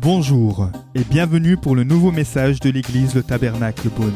[0.00, 4.12] Bonjour et bienvenue pour le nouveau message de l'église Le Tabernacle Beaune.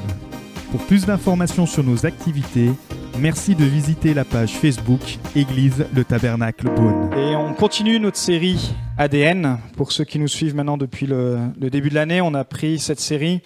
[0.70, 2.70] Pour plus d'informations sur nos activités,
[3.18, 5.00] merci de visiter la page Facebook
[5.34, 7.10] Église Le Tabernacle Beaune.
[7.16, 9.58] Et on continue notre série ADN.
[9.76, 13.00] Pour ceux qui nous suivent maintenant depuis le, début de l'année, on a pris cette
[13.00, 13.40] série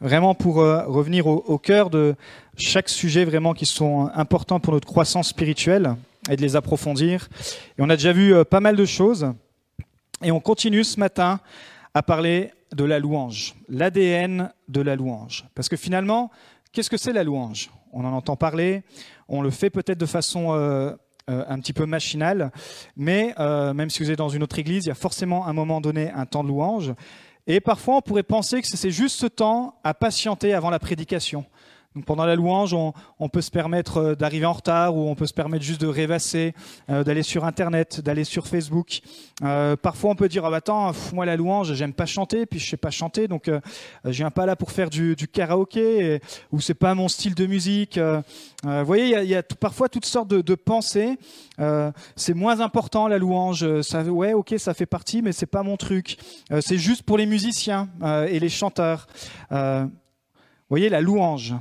[0.00, 2.14] vraiment pour euh, revenir au cœur de
[2.58, 5.96] chaque sujet vraiment qui sont importants pour notre croissance spirituelle
[6.30, 7.28] et de les approfondir.
[7.78, 9.32] Et on a déjà vu euh, pas mal de choses.
[10.22, 11.40] Et on continue ce matin
[11.94, 15.44] à parler de la louange, l'ADN de la louange.
[15.54, 16.30] Parce que finalement,
[16.72, 17.70] qu'est-ce que c'est la louange?
[17.92, 18.82] On en entend parler,
[19.28, 20.92] on le fait peut-être de façon euh,
[21.30, 22.50] euh, un petit peu machinale,
[22.96, 25.52] mais même si vous êtes dans une autre église, il y a forcément à un
[25.52, 26.92] moment donné un temps de louange.
[27.46, 31.44] Et parfois, on pourrait penser que c'est juste ce temps à patienter avant la prédication.
[32.04, 35.32] Pendant la louange, on, peut se permettre euh, d'arriver en retard ou on peut se
[35.32, 36.54] permettre juste de rêvasser,
[36.90, 39.00] euh, d'aller sur Internet, d'aller sur Facebook.
[39.42, 42.58] Euh, parfois, on peut dire ah bah attends, moi la louange, j'aime pas chanter, puis
[42.58, 43.60] je sais pas chanter, donc euh,
[44.04, 46.20] je viens pas là pour faire du, karaoké
[46.52, 47.98] ou c'est pas mon style de musique.
[47.98, 51.18] Vous voyez, il y a, parfois toutes sortes de, de pensées.
[52.16, 53.80] C'est moins important la louange.
[53.82, 56.18] Ça, ouais, ok, ça fait partie, mais c'est pas mon truc.
[56.60, 57.88] C'est juste pour les musiciens
[58.28, 59.06] et les chanteurs.
[59.50, 61.54] Vous voyez, la louange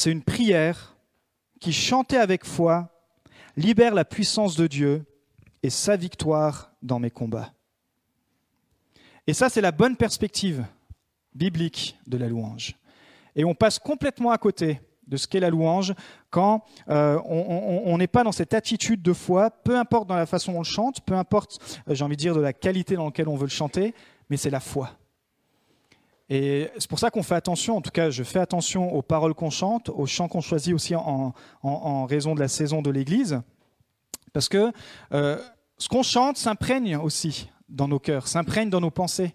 [0.00, 0.96] c'est une prière
[1.60, 2.88] qui, chantée avec foi,
[3.54, 5.04] libère la puissance de Dieu
[5.62, 7.52] et sa victoire dans mes combats.
[9.26, 10.64] Et ça, c'est la bonne perspective
[11.34, 12.76] biblique de la louange.
[13.36, 15.92] Et on passe complètement à côté de ce qu'est la louange
[16.30, 20.52] quand euh, on n'est pas dans cette attitude de foi, peu importe dans la façon
[20.52, 23.04] dont on le chante, peu importe, euh, j'ai envie de dire, de la qualité dans
[23.04, 23.94] laquelle on veut le chanter,
[24.30, 24.96] mais c'est la foi.
[26.30, 29.34] Et c'est pour ça qu'on fait attention, en tout cas je fais attention aux paroles
[29.34, 31.34] qu'on chante, aux chants qu'on choisit aussi en,
[32.06, 33.42] raison de la saison de l'Église,
[34.32, 34.70] parce que
[35.12, 35.36] euh,
[35.76, 39.34] ce qu'on chante s'imprègne aussi dans nos cœurs, s'imprègne dans nos pensées.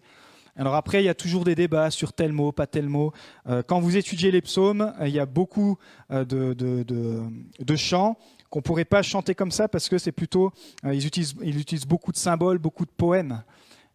[0.56, 3.12] Alors après, il y a toujours des débats sur tel mot, pas tel mot.
[3.48, 5.78] Euh, quand vous étudiez les psaumes, euh, il y a beaucoup
[6.10, 8.18] de, chants
[8.50, 10.54] qu'on ne pourrait pas chanter comme ça parce que c'est plutôt,
[10.86, 13.44] ils utilisent beaucoup de symboles, beaucoup de poèmes.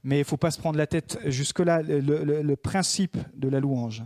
[0.02, 1.82] Mais il ne faut pas se prendre la tête jusque-là.
[1.82, 4.02] Le, principe de la louange,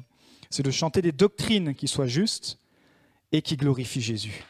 [0.50, 2.58] c'est de chanter des doctrines qui soient justes
[3.32, 4.44] et qui glorifient Jésus.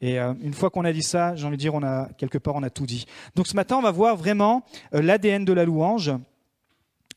[0.00, 2.54] Et euh, une fois qu'on a dit ça, j'ai envie de dire, a quelque part,
[2.54, 3.06] on a tout dit.
[3.34, 4.64] Donc ce matin, on va voir vraiment
[4.94, 6.12] euh, l'ADN de la louange.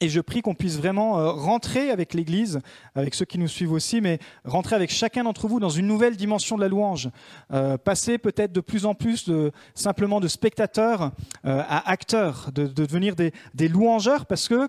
[0.03, 2.59] Et je prie qu'on puisse vraiment euh, rentrer avec l'Église,
[2.95, 6.17] avec ceux qui nous suivent aussi, mais rentrer avec chacun d'entre vous dans une nouvelle
[6.17, 7.11] dimension de la louange.
[7.53, 11.11] Euh, passer peut-être de plus en plus de simplement de spectateurs
[11.45, 13.31] euh, à acteurs, de, de devenir des,
[13.67, 14.67] louangeurs, parce que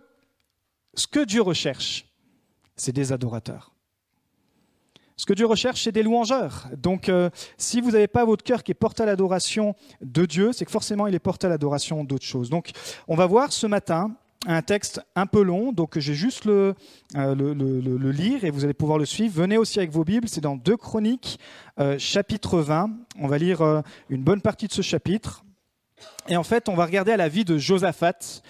[0.92, 2.04] ce que Dieu recherche,
[2.76, 3.72] c'est des adorateurs.
[5.16, 6.68] Ce que Dieu recherche, c'est des louangeurs.
[6.76, 7.10] Donc,
[7.56, 10.70] si vous n'avez pas votre cœur qui est porté à l'adoration de Dieu, c'est que
[10.70, 12.50] forcément il est porté à l'adoration d'autres choses.
[12.50, 12.70] Donc,
[13.06, 14.16] on va voir ce matin
[14.46, 16.74] un texte un peu long, donc je vais juste le,
[17.16, 19.34] euh, le, le- lire et vous allez pouvoir le suivre.
[19.34, 21.38] Venez aussi avec vos Bibles, c'est dans 2 Chroniques,
[21.78, 22.90] euh, chapitre 20.
[23.20, 25.44] On va lire euh, une bonne partie de ce chapitre.
[26.28, 28.42] Et en fait, on va regarder à la vie de Josaphat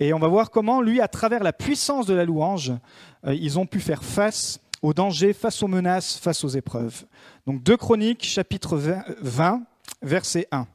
[0.00, 2.72] et on va voir comment, lui, à travers la puissance de la louange,
[3.26, 7.06] ils ont pu faire face aux dangers, face aux menaces, face aux épreuves.
[7.46, 9.62] Donc 2 Chroniques, chapitre 20, 20,
[10.02, 10.66] verset 1.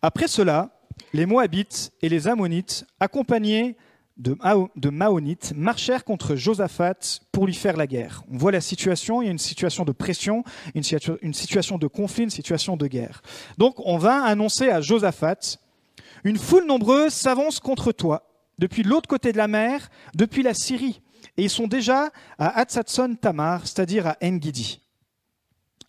[0.00, 0.70] Après cela,
[1.12, 3.76] les Moabites et les Ammonites, accompagnés
[4.16, 8.24] de, Mao- de Maonites, marchèrent contre Josaphat pour lui faire la guerre.
[8.30, 10.42] On voit la situation, il y a une situation de pression,
[10.74, 13.22] une, situa- une situation de conflit, une situation de guerre.
[13.58, 15.58] Donc on va annoncer à Josaphat,
[16.24, 21.00] une foule nombreuse s'avance contre toi, depuis l'autre côté de la mer, depuis la Syrie,
[21.36, 24.80] et ils sont déjà à Hatzatson Tamar, c'est-à-dire à Engidi.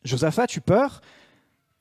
[0.04, 1.02] Josaphat eut peur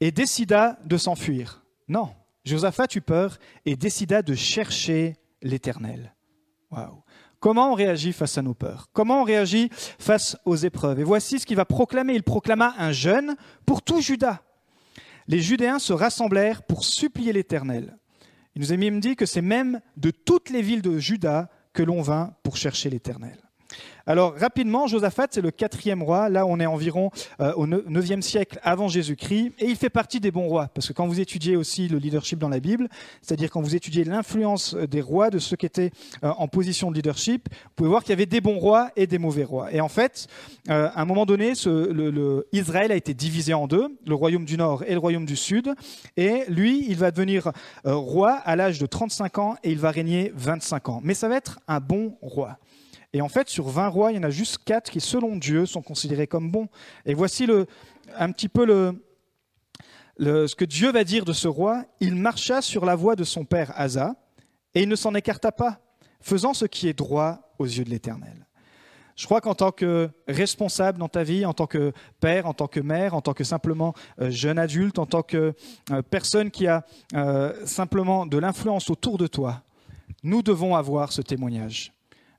[0.01, 1.63] et décida de s'enfuir.
[1.89, 2.09] Non,
[2.49, 6.15] Josaphat eut peur et décida de chercher l'Éternel.
[6.71, 7.03] Waouh.
[7.41, 8.89] Comment on réagit face à nos peurs?
[8.93, 10.99] Comment on réagit face aux épreuves?
[10.99, 12.15] Et voici ce qu'il va proclamer.
[12.15, 14.43] Il proclama un jeûne pour tout Juda.
[15.29, 17.97] Les Judéens se rassemblèrent pour supplier l'Éternel.
[18.55, 21.83] Il nous est même dit que c'est même de toutes les villes de Juda que
[21.85, 23.48] l'on vint pour chercher l'Éternel.
[24.07, 26.31] Alors rapidement, Josaphat, c'est le quatrième roi.
[26.31, 27.11] Là, on est environ
[27.41, 29.53] euh, au 9e siècle avant Jésus-Christ.
[29.59, 30.69] Et il fait partie des bons rois.
[30.73, 32.89] Parce que quand vous étudiez aussi le leadership dans la Bible,
[33.21, 35.91] c'est-à-dire quand vous étudiez l'influence des rois, de ceux qui étaient
[36.25, 39.07] euh, en position de leadership, vous pouvez voir qu'il y avait des bons rois et
[39.07, 39.73] des mauvais rois.
[39.73, 40.27] Et en fait,
[40.71, 41.53] euh, à un moment donné,
[42.53, 45.75] Israël a été divisé en deux, le royaume du Nord et le royaume du Sud.
[46.17, 47.53] Et lui, il va devenir
[47.87, 51.01] euh, roi à l'âge de 35 ans et il va régner 25 ans.
[51.03, 52.59] Mais ça va être un bon roi.
[53.13, 55.67] Et en fait, sur 20 rois, il y en a juste 4 qui, selon Dieu,
[55.67, 56.69] sont considérés comme bons.
[57.07, 57.47] Et voici
[58.17, 58.67] un petit peu
[60.19, 63.45] ce que Dieu va dire de ce roi, il marcha sur la voie de son
[63.45, 64.15] père Asa,
[64.75, 65.81] et il ne s'en écarta pas,
[66.21, 68.47] faisant ce qui est droit aux yeux de l'Éternel.
[69.19, 72.69] Je crois qu'en tant que responsable dans ta vie, en tant que père, en tant
[72.69, 75.55] que mère, en tant que simplement euh, jeune adulte, en tant que
[75.91, 79.63] euh, personne qui a euh, simplement de l'influence autour de toi,
[80.23, 81.98] nous devons avoir ce témoignage.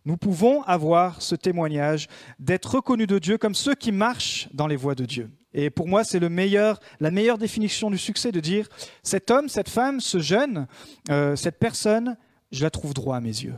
[0.09, 2.07] Nous pouvons avoir ce témoignage
[2.39, 5.29] d'être reconnus de Dieu comme ceux qui marchent dans les voies de Dieu.
[5.53, 8.67] Et pour moi, c'est la meilleure définition du succès de dire
[9.03, 10.65] cet homme, cette femme, ce jeune,
[11.35, 12.17] cette personne,
[12.51, 13.53] je la trouve droit à mes yeux.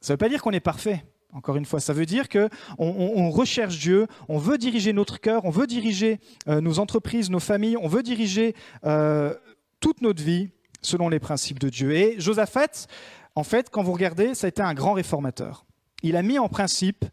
[0.00, 1.04] Ça ne veut pas dire qu'on est parfait.
[1.32, 2.48] Encore une fois, ça veut dire que
[2.78, 7.40] on, recherche Dieu, on veut diriger notre cœur, on veut diriger euh, nos entreprises, nos
[7.40, 9.34] familles, on veut diriger euh,
[9.80, 10.50] toute notre vie
[10.80, 11.90] selon les principes de Dieu.
[11.92, 12.86] Et Josaphat,
[13.34, 15.66] en fait, quand vous regardez, ça a été un grand réformateur.
[16.02, 17.04] Il a mis en principe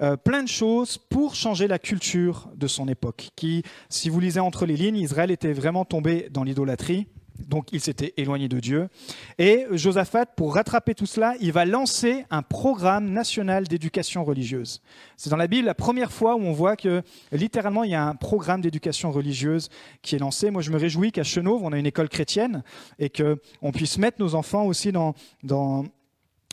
[0.00, 3.30] euh, plein de choses pour changer la culture de son époque.
[3.36, 7.06] Qui, si vous lisez entre les lignes, Israël était vraiment tombé dans l'idolâtrie.
[7.46, 8.88] Donc il s'était éloigné de Dieu.
[9.38, 14.80] Et Josaphat, pour rattraper tout cela, il va lancer un programme national d'éducation religieuse.
[15.16, 17.02] C'est dans la Bible la première fois où on voit que
[17.32, 19.68] littéralement il y a un programme d'éducation religieuse
[20.02, 20.50] qui est lancé.
[20.50, 22.62] Moi je me réjouis qu'à Chenauve, on a une école chrétienne
[22.98, 25.84] et qu'on puisse mettre nos enfants aussi dans, dans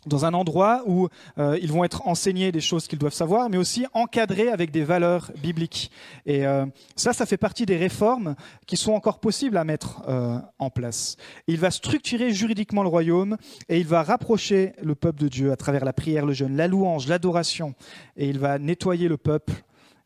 [0.05, 1.07] dans un endroit où
[1.37, 4.83] euh, ils vont être enseignés des choses qu'ils doivent savoir, mais aussi encadrés avec des
[4.83, 5.91] valeurs bibliques.
[6.25, 6.65] Et euh,
[6.95, 8.35] ça, ça fait partie des réformes
[8.67, 11.17] qui sont encore possibles à mettre euh, en place.
[11.47, 13.37] Il va structurer juridiquement le royaume
[13.69, 16.67] et il va rapprocher le peuple de Dieu à travers la prière, le jeûne, la
[16.67, 17.73] louange, l'adoration,
[18.17, 19.53] et il va nettoyer le peuple,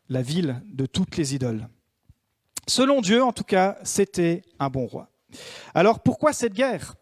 [0.08, 1.68] la ville, de toutes les idoles.
[2.66, 5.08] Selon Dieu, en tout cas, c'était un bon roi.
[5.74, 6.94] Alors pourquoi cette guerre?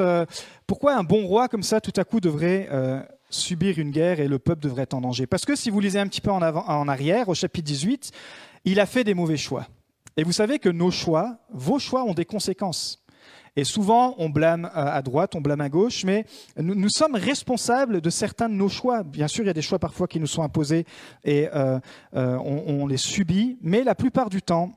[0.00, 0.26] Euh,
[0.66, 3.00] pourquoi un bon roi comme ça tout à coup devrait euh,
[3.30, 5.26] subir une guerre et le peuple devrait être en danger?
[5.26, 8.12] Parce que si vous lisez un petit peu en, arrière, au chapitre 18,
[8.64, 9.66] il a fait des mauvais choix.
[10.16, 13.04] Et vous savez que nos choix, vos choix ont des conséquences.
[13.56, 16.24] Et souvent, on blâme euh, à droite, on blâme à gauche, mais
[16.56, 19.02] nous, sommes responsables de certains de nos choix.
[19.02, 20.86] Bien sûr, il y a des choix parfois qui nous sont imposés
[21.24, 21.48] et
[22.12, 24.72] on les subit, mais la plupart du temps,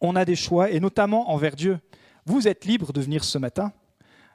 [0.00, 1.78] on a des choix, et notamment envers Dieu.
[2.30, 3.72] Vous êtes libre de venir ce matin.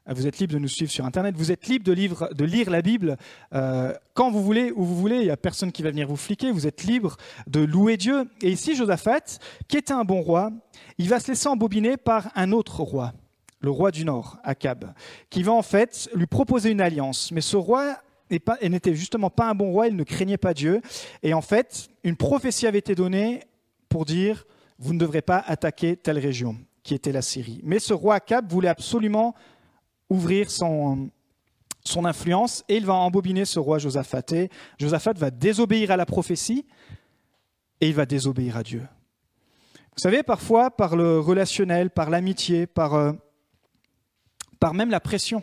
[0.06, 1.34] Vous êtes libre de nous suivre sur Internet.
[1.38, 3.16] Vous êtes libre de, lire la Bible
[3.54, 5.20] euh, quand vous voulez, où vous voulez.
[5.20, 6.52] Il n'y a personne qui va venir vous fliquer.
[6.52, 7.16] Vous êtes libre
[7.48, 8.30] de louer Dieu.
[8.42, 9.40] Et ici, Josaphat,
[9.70, 10.52] qui était un bon roi,
[10.98, 13.14] il va se laisser embobiner par un autre roi,
[13.62, 14.94] le roi du Nord, Akab,
[15.30, 17.32] qui va en fait lui proposer une alliance.
[17.32, 17.96] Mais ce roi
[18.30, 20.82] n'était justement pas un bon roi, il ne craignait pas Dieu.
[21.24, 23.44] Et en fait, une prophétie avait été donnée
[23.88, 24.46] pour dire,
[24.80, 27.60] vous ne devrez pas attaquer telle région qui était la Syrie.
[27.64, 29.34] Mais ce roi Akab voulait absolument
[30.08, 31.10] ouvrir son,
[31.96, 34.32] influence et il va embobiner ce roi Josaphat.
[34.34, 36.66] Et Josaphat va désobéir à la prophétie
[37.82, 38.88] et il va désobéir à Dieu.
[39.98, 43.14] Vous savez, parfois, par le relationnel, par l'amitié, par, euh,
[44.60, 45.42] par même la pression,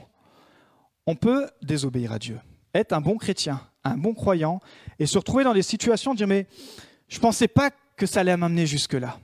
[1.06, 2.38] on peut désobéir à Dieu.
[2.72, 4.60] Être un bon chrétien, un bon croyant,
[5.00, 6.46] et se retrouver dans des situations de dire, mais
[7.08, 9.18] je ne pensais pas que ça allait m'amener jusque-là.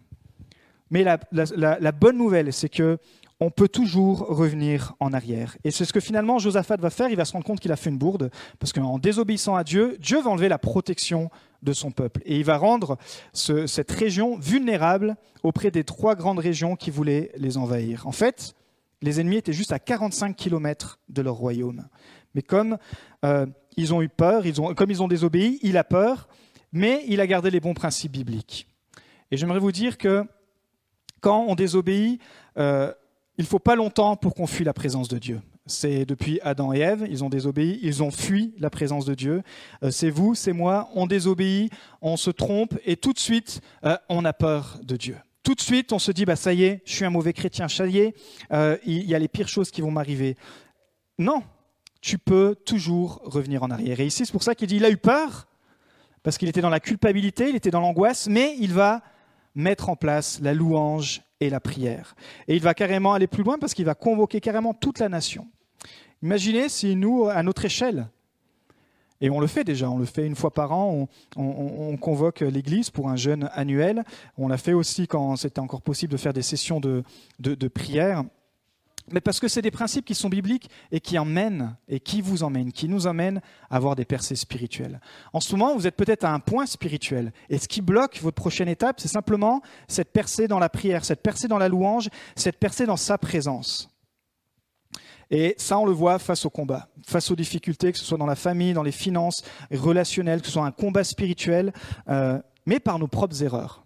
[0.91, 2.99] Mais la, bonne nouvelle, c'est que
[3.41, 5.57] on peut toujours revenir en arrière.
[5.63, 7.09] Et c'est ce que finalement Josaphat va faire.
[7.09, 9.97] Il va se rendre compte qu'il a fait une bourde, parce qu'en désobéissant à Dieu,
[10.01, 11.31] Dieu va enlever la protection
[11.63, 12.21] de son peuple.
[12.25, 12.99] Et il va rendre
[13.33, 18.07] cette région vulnérable auprès des trois grandes régions qui voulaient les envahir.
[18.07, 18.55] En fait,
[19.03, 21.87] les ennemis étaient juste à 45 kilomètres de leur royaume.
[22.35, 22.79] Mais comme
[23.25, 24.43] euh, ils ont eu peur,
[24.77, 26.29] comme ils ont désobéi, il a peur,
[26.73, 28.67] mais il a gardé les bons principes bibliques.
[29.31, 30.25] Et j'aimerais vous dire que
[31.21, 32.21] quand on désobéit,
[32.59, 32.93] euh,
[33.37, 35.41] il ne faut pas longtemps pour qu'on fuit la présence de Dieu.
[35.67, 39.43] C'est depuis Adam et Ève, ils ont désobéi, ils ont fui la présence de Dieu.
[39.83, 41.71] Euh, c'est vous, c'est moi, on désobéit,
[42.01, 45.17] on se trompe et tout de suite, euh, on a peur de Dieu.
[45.43, 47.69] Tout de suite, on se dit, bah, ça y est, je suis un mauvais chrétien,
[47.69, 48.15] ça y est,
[48.85, 50.37] il y a les pires choses qui vont m'arriver.
[51.19, 51.43] Non,
[52.01, 53.99] tu peux toujours revenir en arrière.
[54.01, 55.49] Et ici, c'est pour ça qu'il dit, il a eu peur,
[56.23, 59.03] parce qu'il était dans la culpabilité, il était dans l'angoisse, mais il va
[59.55, 62.15] mettre en place la louange et la prière.
[62.47, 65.47] Et il va carrément aller plus loin parce qu'il va convoquer carrément toute la nation.
[66.23, 68.09] Imaginez si nous, à notre échelle,
[69.21, 72.91] et on le fait déjà, on le fait une fois par an, on, convoque l'Église
[72.91, 74.05] pour un jeûne annuel.
[74.37, 77.03] On l'a fait aussi quand c'était encore possible de faire des sessions de,
[77.41, 78.23] de, de prière
[79.13, 82.43] mais parce que c'est des principes qui sont bibliques et qui emmènent, et qui vous
[82.43, 85.01] emmènent, qui nous emmènent à avoir des percées spirituelles.
[85.33, 88.37] En ce moment, vous êtes peut-être à un point spirituel, et ce qui bloque votre
[88.37, 92.59] prochaine étape, c'est simplement cette percée dans la prière, cette percée dans la louange, cette
[92.59, 93.91] percée dans sa présence.
[95.31, 98.27] Et ça, on le voit face au combat, face aux difficultés, que ce soit dans
[98.27, 101.73] la famille, dans les finances, relationnelles, que ce soit un combat spirituel,
[102.09, 103.85] euh, mais par nos propres erreurs.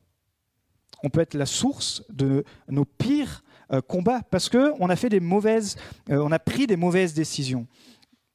[1.04, 5.08] on peut être la source de nos pires euh, combats parce que on a fait
[5.08, 5.76] des mauvaises,
[6.10, 7.66] euh, on a pris des mauvaises décisions.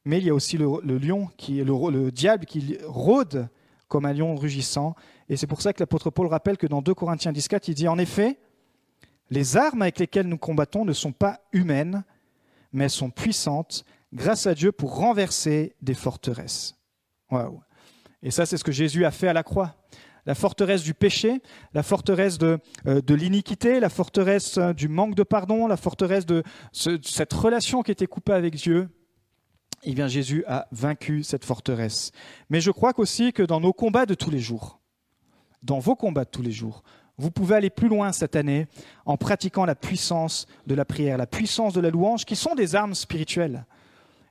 [0.06, 3.50] Mais il y a aussi le, lion, qui, le, le diable qui rôde
[3.88, 4.96] comme un lion rugissant.
[5.28, 7.88] Et c'est pour ça que l'apôtre Paul rappelle que dans 2 Corinthiens 14, il dit
[7.88, 8.40] en effet,
[9.30, 12.04] les armes avec lesquelles nous combattons ne sont pas humaines,
[12.72, 16.76] mais sont puissantes grâce à Dieu pour renverser des forteresses.
[17.30, 17.62] Waouh.
[18.24, 19.76] Et ça, c'est ce que Jésus a fait à la croix.
[20.28, 21.42] La forteresse du péché,
[21.74, 26.44] la forteresse de, euh, l'iniquité, la forteresse euh, du manque de pardon, la forteresse de
[26.74, 28.90] cette relation qui était coupée avec Dieu.
[29.84, 32.12] Eh bien, Jésus a vaincu cette forteresse.
[32.50, 34.80] Mais je crois aussi que dans nos combats de tous les jours,
[35.64, 36.84] dans vos combats de tous les jours,
[37.18, 38.68] vous pouvez aller plus loin cette année
[39.06, 42.76] en pratiquant la puissance de la prière, la puissance de la louange, qui sont des
[42.76, 43.66] armes spirituelles.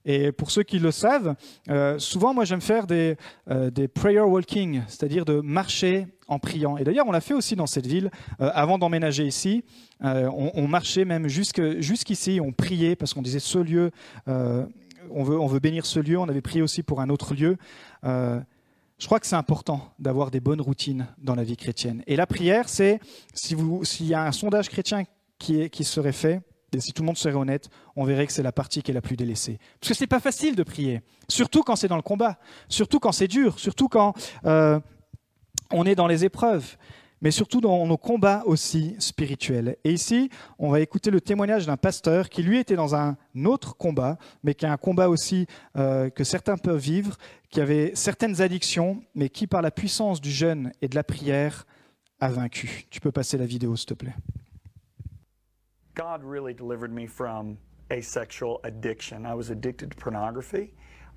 [0.07, 1.35] Et pour ceux qui le savent,
[1.69, 3.17] euh, souvent, moi, j'aime faire des,
[3.51, 6.77] euh, prayer walking, c'est-à-dire de marcher en priant.
[6.77, 8.11] Et d'ailleurs, on l'a fait aussi dans cette ville.
[8.41, 9.65] Euh, avant d'emménager ici,
[10.01, 13.91] on, on, marchait même jusqu'ici, on priait parce qu'on disait ce lieu,
[14.27, 16.19] on, veut, on veut bénir ce lieu.
[16.19, 17.57] On avait prié aussi pour un autre lieu.
[18.05, 22.03] je crois que c'est important d'avoir des bonnes routines dans la vie chrétienne.
[22.07, 23.01] Et la prière, c'est,
[23.33, 25.05] s'il y a un sondage chrétien
[25.39, 26.43] qui, qui serait fait,
[26.77, 28.95] et si tout le monde serait honnête, on verrait que c'est la partie qui est
[28.95, 29.59] la plus délaissée.
[29.81, 33.01] Parce que ce n'est pas facile de prier, surtout quand c'est dans le combat, surtout
[33.01, 34.15] quand c'est dur, surtout quand
[34.45, 34.79] euh,
[35.71, 36.77] on est dans les épreuves,
[37.21, 39.77] mais surtout dans nos combats aussi spirituels.
[39.85, 43.77] Et ici, on va écouter le témoignage d'un pasteur qui, lui, était dans un autre
[43.77, 47.17] combat, mais qui a un combat aussi euh, que certains peuvent vivre,
[47.51, 51.67] qui avait certaines addictions, mais qui, par la puissance du jeûne et de la prière,
[52.21, 52.87] a vaincu.
[52.91, 54.15] Tu peux passer la vidéo, s'il te plaît.
[55.97, 57.57] God really delivered me from
[57.91, 59.25] a sexual addiction.
[59.25, 60.75] I was addicted to pornography,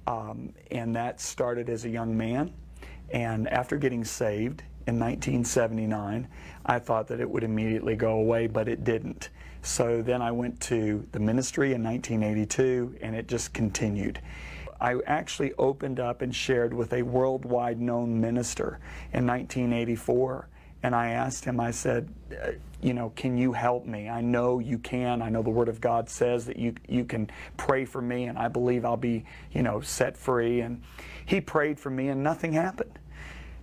[0.07, 2.53] um, and that started as a young man.
[3.09, 6.29] And after getting saved in 1979,
[6.65, 9.31] I thought that it would immediately go away, but it didn't.
[9.63, 14.21] So then I went to the ministry in 1982, and it just continued.
[14.79, 18.79] I actually opened up and shared with a worldwide known minister
[19.12, 20.48] in 1984
[20.83, 24.07] and I asked him, I said, uh, you know, can you help me?
[24.07, 25.21] I know you can.
[25.21, 28.38] I know the Word of God says that you, you can pray for me, and
[28.38, 30.62] I believe I'll be, you know, set free.
[30.62, 30.81] And
[31.25, 32.98] he prayed for me, and nothing happened.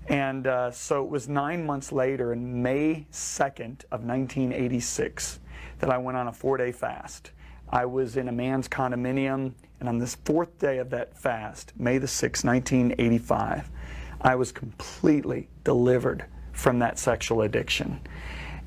[0.08, 5.40] And uh, so it was nine months later, in May 2nd of 1986,
[5.78, 7.30] that I went on a four-day fast.
[7.70, 11.98] I was in a man's condominium, and on this fourth day of that fast, May
[11.98, 13.70] the 6th, 1985,
[14.20, 18.00] I was completely delivered from that sexual addiction.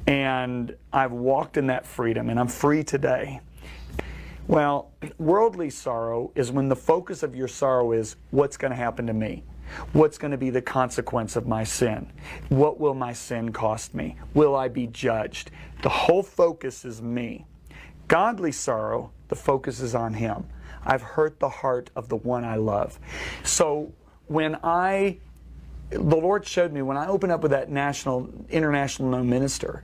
[0.07, 3.41] And I've walked in that freedom, and I'm free today.
[4.47, 9.07] Well, worldly sorrow is when the focus of your sorrow is what's going to happen
[9.07, 9.43] to me?
[9.93, 12.11] What's going to be the consequence of my sin?
[12.49, 14.17] What will my sin cost me?
[14.33, 15.51] Will I be judged?
[15.83, 17.45] The whole focus is me.
[18.07, 20.45] Godly sorrow, the focus is on Him.
[20.83, 22.99] I've hurt the heart of the one I love.
[23.43, 23.93] So
[24.27, 25.19] when I
[25.89, 29.83] the Lord showed me when I opened up with that national, international known minister,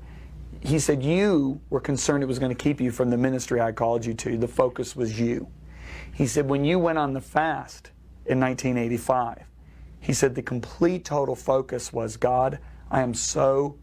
[0.62, 3.71] he said, You were concerned it was going to keep you from the ministry I
[3.71, 4.38] called you to.
[4.38, 5.47] The focus was you.
[6.13, 7.91] He said, When you went on the fast
[8.25, 9.43] in 1985,
[10.00, 12.59] he said, The complete total focus was God,
[12.91, 13.77] I am so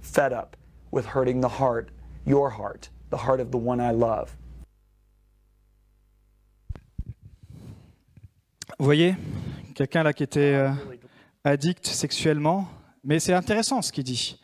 [0.00, 0.56] fed up
[0.90, 1.90] with hurting the heart,
[2.24, 4.36] your heart, the heart of the one I love.
[8.80, 9.16] voyez,
[9.74, 10.54] quelqu'un là qui était.
[10.54, 10.97] Euh
[11.48, 12.68] addict sexuellement,
[13.04, 14.38] mais c'est intéressant ce qu'il dit.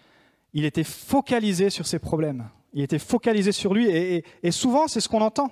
[0.52, 2.48] Il était focalisé sur ses problèmes.
[2.72, 5.50] Il était focalisé sur lui, et, souvent c'est ce qu'on entend.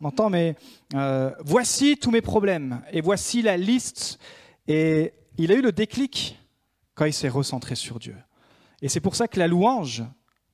[0.00, 0.56] On entend, mais
[0.94, 4.18] euh, voici tous mes problèmes, et voici la liste.
[4.68, 6.38] Et il a eu le déclic
[6.94, 8.16] quand il s'est recentré sur Dieu.
[8.82, 10.02] Et c'est pour ça que la louange,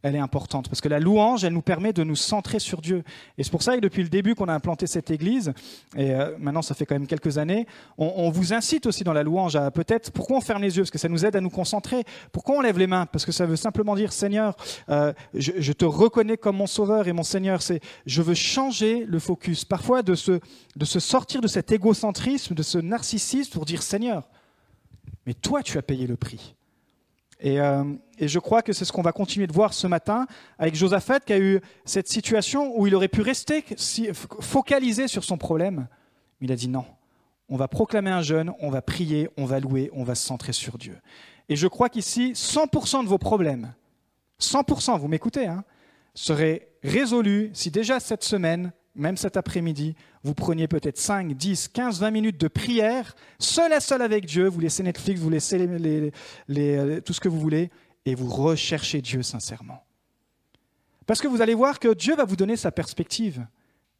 [0.02, 3.04] elle est importante parce que la louange, elle nous permet de nous centrer sur Dieu.
[3.38, 5.52] Et c'est pour ça que depuis le début qu'on a implanté cette église,
[5.96, 7.66] et euh, maintenant ça fait quand même quelques années,
[7.98, 10.82] on, vous incite aussi dans la louange à peut-être, pourquoi on ferme les yeux?
[10.82, 12.04] Parce que ça nous aide à nous concentrer.
[12.32, 13.06] Pourquoi on lève les mains?
[13.06, 14.56] Parce que ça veut simplement dire, Seigneur,
[14.88, 19.18] euh, je, te reconnais comme mon sauveur et mon Seigneur, c'est, je veux changer le
[19.18, 19.64] focus.
[19.64, 20.40] Parfois de se,
[20.76, 24.28] de se sortir de cet égocentrisme, de ce narcissisme pour dire, Seigneur,
[25.26, 26.54] mais toi tu as payé le prix.
[27.44, 27.84] Euh,
[28.18, 30.26] et, je crois que c'est ce qu'on va continuer de voir ce matin
[30.58, 33.64] avec Josaphat qui a eu cette situation où il aurait pu rester
[34.40, 35.88] focalisé sur son problème.
[36.40, 36.84] Mais il a dit non,
[37.48, 40.52] on va proclamer un jeûne, on va prier, on va louer, on va se centrer
[40.52, 40.98] sur Dieu.
[41.48, 43.74] Et je crois qu'ici, 100% de vos problèmes,
[44.40, 45.64] 100%, vous m'écoutez, hein,
[46.14, 52.00] seraient résolus si déjà cette semaine, même cet après-midi, vous preniez peut-être 5, 10, 15,
[52.00, 55.58] 20 minutes de prière, seul à seul avec Dieu, vous laissez Netflix, vous laissez
[57.04, 57.70] tout ce que vous voulez,
[58.04, 59.84] et vous recherchez Dieu sincèrement.
[61.06, 63.46] Parce que vous allez voir que Dieu va vous donner sa perspective.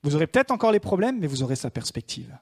[0.03, 2.37] Vous aurez peut-être encore les problèmes, mais vous aurez sa perspective.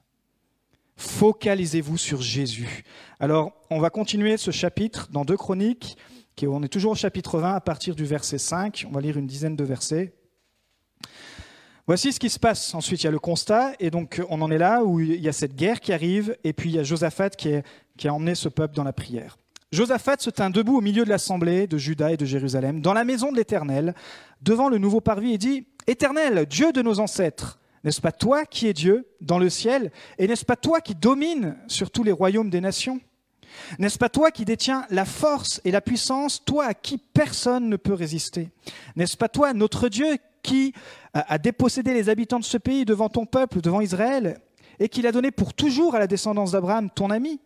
[0.97, 2.83] Focalisez-vous sur Jésus.
[3.19, 5.97] Alors, on va continuer ce chapitre dans deux chroniques.
[6.43, 8.85] On est toujours au chapitre 20 à partir du verset 5.
[8.89, 10.13] On va lire une dizaine de versets.
[11.87, 12.73] Voici ce qui se passe.
[12.75, 15.27] Ensuite, il y a le constat, et donc on en est là où il y
[15.27, 17.53] a cette guerre qui arrive, et puis il y a Josaphat qui,
[17.97, 19.37] qui a emmené ce peuple dans la prière.
[19.71, 23.03] Josaphat se tint debout au milieu de l'assemblée de Juda et de Jérusalem, dans la
[23.03, 23.95] maison de l'Éternel,
[24.41, 28.67] devant le nouveau parvis, et dit Éternel, Dieu de nos ancêtres, n'est-ce pas toi qui
[28.67, 32.49] es Dieu dans le ciel, et n'est-ce pas toi qui domines sur tous les royaumes
[32.49, 32.99] des nations?
[33.79, 37.75] N'est-ce pas toi qui détiens la force et la puissance, toi à qui personne ne
[37.75, 38.49] peut résister?
[38.95, 40.73] N'est-ce pas toi, notre Dieu, qui
[41.13, 44.39] a dépossédé les habitants de ce pays devant ton peuple, devant Israël,
[44.79, 47.39] et qui l'a donné pour toujours à la descendance d'Abraham, ton ami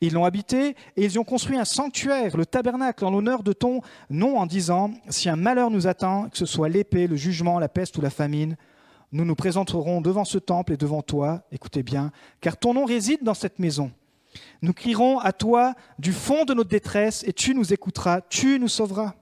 [0.00, 3.80] ils l'ont habité et ils ont construit un sanctuaire, le tabernacle, en l'honneur de ton
[4.10, 7.68] nom, en disant, si un malheur nous attend, que ce soit l'épée, le jugement, la
[7.68, 8.56] peste ou la famine,
[9.12, 13.22] nous nous présenterons devant ce temple et devant toi, écoutez bien, car ton nom réside
[13.22, 13.92] dans cette maison.
[14.62, 18.68] Nous crierons à toi du fond de notre détresse et tu nous écouteras, tu nous
[18.68, 19.14] sauveras.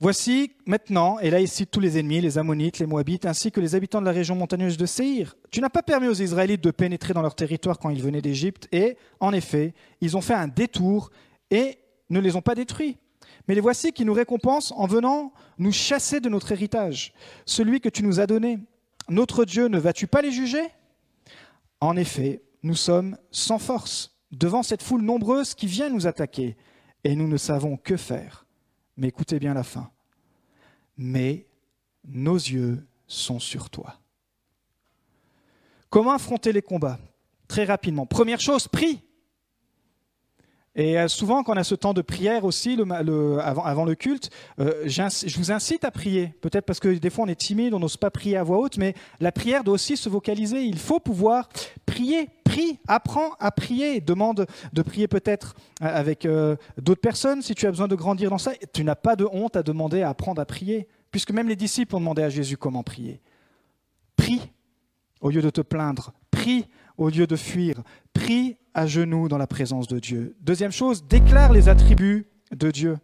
[0.00, 3.60] Voici maintenant, et là il cite tous les ennemis, les Ammonites, les Moabites, ainsi que
[3.60, 5.36] les habitants de la région montagneuse de Séhir.
[5.50, 8.68] Tu n'as pas permis aux Israélites de pénétrer dans leur territoire quand ils venaient d'Égypte,
[8.72, 11.10] et en effet, ils ont fait un détour
[11.50, 11.78] et
[12.10, 12.98] ne les ont pas détruits.
[13.46, 17.12] Mais les voici qui nous récompensent en venant nous chasser de notre héritage,
[17.46, 18.58] celui que tu nous as donné.
[19.08, 20.64] Notre Dieu, ne vas-tu pas les juger?
[21.80, 26.56] En effet, nous sommes sans force devant cette foule nombreuse qui vient nous attaquer,
[27.04, 28.43] et nous ne savons que faire.
[28.96, 29.90] Mais écoutez bien la fin.
[30.96, 31.46] Mais
[32.04, 33.98] nos yeux sont sur toi.
[35.90, 36.98] Comment affronter les combats?
[37.48, 38.06] Très rapidement.
[38.06, 39.02] Première chose, prie.
[40.76, 42.76] Et euh, souvent, quand on a ce temps de prière aussi,
[43.40, 46.34] avant, le culte, euh, je vous incite à prier.
[46.40, 48.76] Peut-être parce que des fois on est timide, on n'ose pas prier à voix haute,
[48.76, 50.64] mais la prière doit aussi se vocaliser.
[50.64, 51.48] Il faut pouvoir
[51.86, 52.28] prier.
[52.54, 54.00] Prie, apprends à prier.
[54.00, 56.24] Demande de prier peut-être euh, avec
[56.78, 58.52] d'autres personnes si tu as besoin de grandir dans ça.
[58.72, 61.96] Tu n'as pas de honte à demander à apprendre à prier, puisque même les disciples
[61.96, 63.20] ont demandé à Jésus comment prier.
[64.14, 64.52] Prie
[65.20, 66.12] au lieu de te plaindre.
[66.30, 67.82] Prie au lieu de fuir.
[68.12, 70.36] Prie à genoux dans la présence de Dieu.
[70.40, 72.98] Deuxième chose, déclare les attributs de Dieu.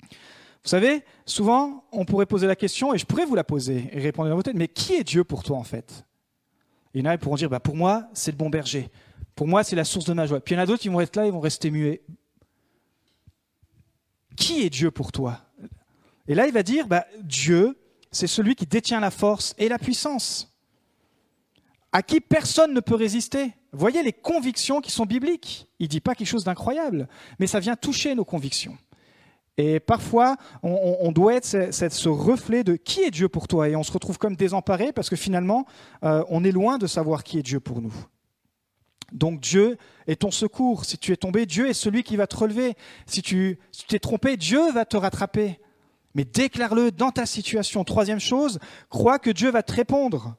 [0.00, 3.98] Vous savez, souvent, on pourrait poser la question, et je pourrais vous la poser et
[3.98, 6.04] répondre dans votre tête, mais qui est Dieu pour toi en fait?
[6.94, 8.90] Il y en a qui pourront dire, bah, pour moi, c'est le bon berger.
[9.34, 10.40] Pour moi, c'est la source de ma joie.
[10.40, 12.02] Puis il y en a d'autres qui vont être là, ils vont rester muets.
[14.36, 15.40] Qui est Dieu pour toi?
[16.26, 17.78] Et là, il va dire, bah, Dieu,
[18.10, 20.50] c'est celui qui détient la force et la puissance
[21.92, 23.52] à qui personne ne peut résister.
[23.72, 25.66] Voyez les convictions qui sont bibliques.
[25.78, 28.76] Il ne dit pas quelque chose d'incroyable, mais ça vient toucher nos convictions.
[29.62, 33.82] Et parfois, on, doit être ce, reflet de qui est Dieu pour toi, et on
[33.82, 35.66] se retrouve comme désemparé parce que finalement,
[36.02, 37.92] euh, on est loin de savoir qui est Dieu pour nous.
[39.12, 40.86] Donc Dieu est ton secours.
[40.86, 42.74] Si tu es tombé, Dieu est celui qui va te relever.
[43.04, 45.60] Si tu t'es trompé, Dieu va te rattraper.
[46.14, 47.84] Mais déclare-le dans ta situation.
[47.84, 50.36] Troisième chose, crois que Dieu va te répondre.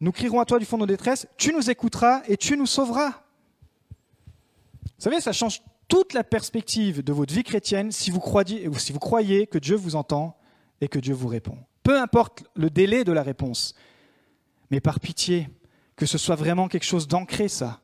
[0.00, 2.64] Nous crierons à toi du fond de nos détresses, tu nous écouteras et tu nous
[2.64, 3.10] sauveras.
[3.10, 9.58] Vous savez, ça change toute la perspective de votre vie chrétienne si vous croyez, que
[9.58, 10.36] Dieu vous entend
[10.80, 11.58] et que Dieu vous répond.
[11.82, 13.74] Peu importe le délai de la réponse,
[14.70, 15.48] mais par pitié,
[15.94, 17.80] que ce soit vraiment quelque chose d'ancré, ça.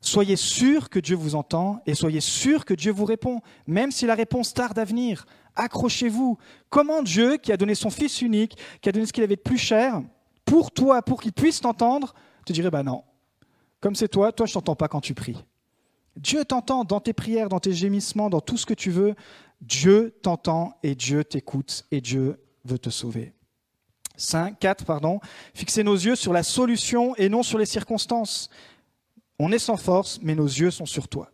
[0.00, 4.06] Soyez sûr que Dieu vous entend et soyez sûr que Dieu vous répond, même si
[4.06, 5.24] la réponse tarde à venir.
[5.56, 6.36] Accrochez-vous.
[6.68, 9.40] Comment Dieu, qui a donné son Fils unique, qui a donné ce qu'il avait de
[9.40, 10.02] plus cher,
[10.44, 13.02] pour toi, pour qu'il puisse t'entendre, tu dirais, bah non,
[13.80, 15.44] comme c'est toi, toi je t'entends pas quand tu pries.
[16.16, 19.14] Dieu t'entend dans tes prières, dans tes gémissements, dans tout ce que tu veux.
[19.60, 23.32] Dieu t'entend et Dieu t'écoute et Dieu veut te sauver.
[24.16, 25.20] 5, 4, pardon.
[25.54, 28.48] Fixez nos yeux sur la solution et non sur les circonstances.
[29.38, 31.30] On est sans force, mais nos yeux sont sur toi.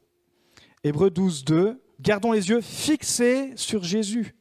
[0.82, 1.82] Hébreu 12, 2.
[2.00, 4.34] Gardons les yeux fixés sur Jésus.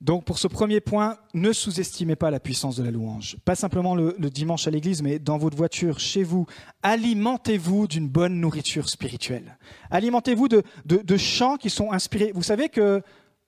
[0.00, 3.36] Donc pour ce premier point, ne sous-estimez pas la puissance de la louange.
[3.44, 6.46] Pas simplement le, dimanche à l'église, mais dans votre voiture, chez vous.
[6.82, 9.58] Alimentez-vous d'une bonne nourriture spirituelle.
[9.90, 12.30] Alimentez-vous de, chants qui sont inspirés.
[12.32, 13.02] Vous savez que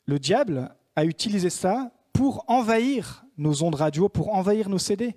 [0.06, 5.16] le diable a utilisé ça pour envahir nos ondes radio, pour envahir nos CD,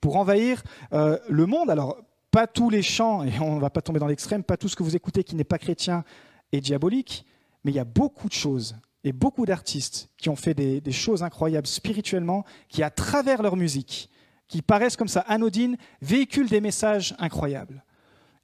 [0.00, 1.68] pour envahir euh, le monde.
[1.68, 1.96] Alors,
[2.30, 4.76] pas tous les chants, et on ne va pas tomber dans l'extrême, pas tout ce
[4.76, 6.04] que vous écoutez qui n'est pas chrétien
[6.52, 7.26] est diabolique,
[7.64, 11.22] mais il y a beaucoup de choses et beaucoup d'artistes qui ont fait des, choses
[11.22, 14.10] incroyables spirituellement, qui à travers leur musique,
[14.48, 17.84] qui paraissent comme ça anodines, véhiculent des messages incroyables.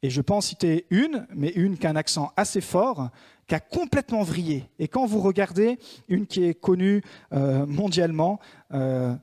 [0.02, 3.10] Et je peux en citer une, mais une qui a un accent assez fort,
[3.46, 4.68] qui a complètement vrillé.
[4.78, 8.38] Et quand vous regardez une qui est connue euh, mondialement,
[8.72, 9.14] euh,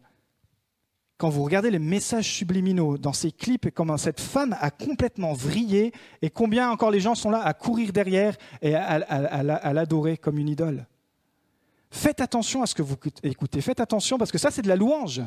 [1.18, 5.34] quand vous regardez les messages subliminaux dans ces clips et comment cette femme a complètement
[5.34, 10.38] vrillé et combien encore les gens sont là à courir derrière et à, l'adorer comme
[10.38, 10.86] une idole.
[11.94, 14.76] Faites attention à ce que vous écoutez, faites attention parce que ça c'est de la
[14.76, 15.22] louange.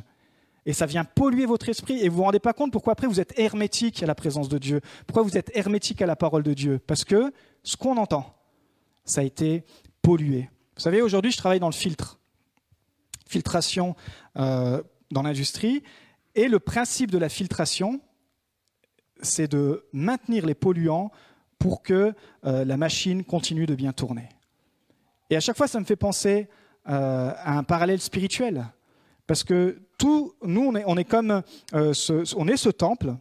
[0.67, 3.07] Et ça vient polluer votre esprit et vous ne vous rendez pas compte pourquoi après
[3.07, 4.81] vous êtes hermétique à la présence de Dieu.
[5.07, 6.81] Pourquoi vous êtes hermétique à la parole de Dieu?
[6.85, 8.35] Parce que ce qu'on entend,
[9.05, 9.65] ça a été
[10.03, 10.51] pollué.
[10.75, 12.19] Vous savez, aujourd'hui je travaille dans le filtre.
[13.29, 13.95] Filtration
[14.37, 15.85] euh, dans l'industrie.
[16.35, 18.01] Et le principe de la filtration,
[19.23, 21.13] c'est de maintenir les polluants
[21.61, 22.13] pour que
[22.45, 24.31] euh, la machine continue de bien tourner.
[25.31, 26.49] Et à chaque fois, ça me fait penser
[26.89, 28.67] euh, à un parallèle spirituel.
[29.27, 31.43] Parce que tout, nous, on est, on est comme
[31.75, 33.17] euh, ce, on est ce temple.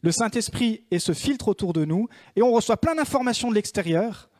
[0.00, 4.30] Le Saint-Esprit est ce filtre autour de nous, et on reçoit plein d'informations de l'extérieur.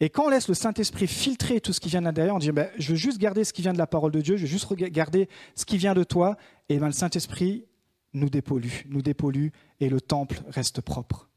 [0.00, 2.52] Et quand on laisse le Saint-Esprit filtrer tout ce qui vient de l'intérieur, on dit
[2.52, 4.48] ben, Je veux juste garder ce qui vient de la parole de Dieu, je veux
[4.48, 6.36] juste garder ce qui vient de toi.
[6.68, 7.64] Et ben, le Saint-Esprit
[8.12, 9.48] nous dépollue, nous dépollue,
[9.80, 11.28] et le temple reste propre.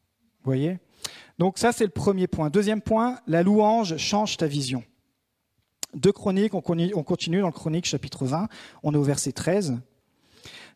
[0.43, 0.79] Vous voyez?
[1.37, 2.49] Donc, ça, c'est le premier point.
[2.49, 4.83] Deuxième point la louange change ta vision.
[5.93, 8.49] Deux chroniques, on continue dans le chronique chapitre 20,
[8.83, 9.77] on est au verset 13.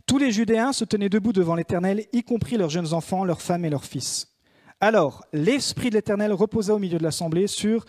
[0.06, 3.65] Tous les Judéens se tenaient debout devant l'Éternel, y compris leurs jeunes enfants, leurs femmes
[3.65, 4.34] et leurs fils.
[4.80, 7.86] Alors, l'Esprit de l'Éternel reposa au milieu de l'assemblée sur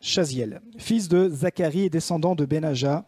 [0.00, 3.04] Chaziel, fils de Zacharie et descendant de Benaja,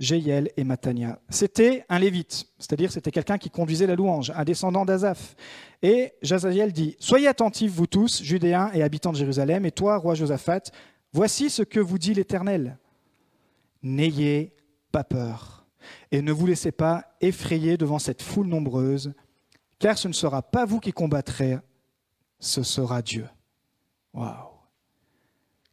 [0.00, 1.20] Jéiel et Matania.
[1.28, 5.36] C'était un lévite, c'est-à-dire c'était quelqu'un qui conduisait la louange, un descendant d'Azaph.
[5.82, 10.14] Et Jazaziel dit Soyez attentifs, vous tous, Judéens et habitants de Jérusalem, et toi, roi
[10.14, 10.72] Josaphat,
[11.12, 12.78] voici ce que vous dit l'Éternel.
[13.82, 14.56] N'ayez
[14.90, 15.66] pas peur,
[16.10, 19.12] et ne vous laissez pas effrayer devant cette foule nombreuse
[19.80, 21.58] car ce ne sera pas vous qui combattrez,
[22.38, 23.26] ce sera Dieu.
[24.12, 24.50] Waouh!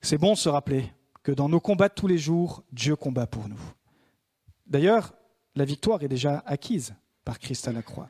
[0.02, 3.48] C'est bon de se rappeler que dans nos combats tous les jours, Dieu combat pour
[3.48, 3.60] nous.
[4.68, 5.14] D'ailleurs,
[5.56, 8.08] la victoire est déjà acquise par Christ à la croix.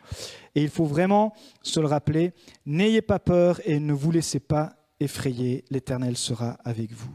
[0.54, 2.34] Et il faut vraiment se le rappeler,
[2.66, 7.14] n'ayez pas peur et ne vous laissez pas effrayer, l'Éternel sera avec vous.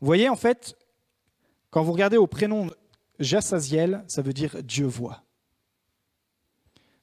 [0.00, 0.76] Vous voyez, en fait,
[1.70, 2.68] quand vous regardez au prénom
[3.18, 5.22] Jassaziel, ça veut dire Dieu voit.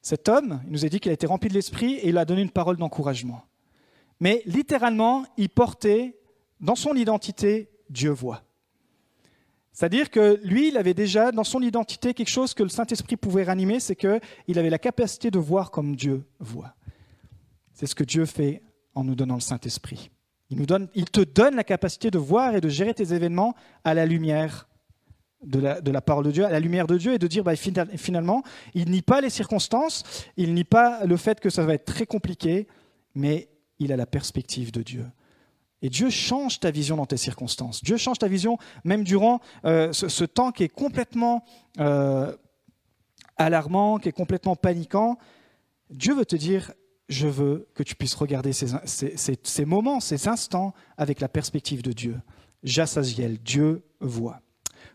[0.02, 2.26] Cet homme, il nous a dit qu'il a été rempli de l'esprit et il a
[2.26, 3.43] donné une parole d'encouragement.
[4.19, 6.19] Mais littéralement, il portait
[6.60, 8.43] dans son identité Dieu voit.
[9.73, 13.43] C'est-à-dire que lui, il avait déjà dans son identité quelque chose que le Saint-Esprit pouvait
[13.43, 16.75] ranimer, c'est qu'il avait la capacité de voir comme Dieu voit.
[17.73, 18.62] C'est ce que Dieu fait
[18.93, 20.12] en nous donnant le Saint-Esprit.
[20.51, 20.65] Il,
[21.09, 24.67] te donne la capacité de voir et de gérer tes événements à la lumière
[25.41, 28.43] de la, parole de Dieu, à la lumière de Dieu, et de dire bah, finalement,
[28.75, 30.03] il nie pas les circonstances,
[30.38, 32.67] il nie pas le fait que ça va être très compliqué,
[33.15, 35.05] mais il a la perspective de Dieu.
[35.84, 37.84] Et Dieu change ta vision dans tes circonstances.
[37.84, 41.43] Dieu change ta vision même durant euh, ce, temps qui est complètement
[41.80, 42.36] euh,
[43.36, 45.17] alarmant, qui est complètement paniquant.
[45.89, 46.72] Dieu veut te dire,
[47.10, 48.67] je veux que tu puisses regarder ces,
[49.43, 52.19] ces moments, ces instants avec la perspective de Dieu.
[52.63, 54.39] Jassaziel, Dieu voit.